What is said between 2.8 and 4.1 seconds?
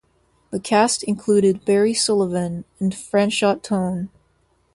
Franchot Tone.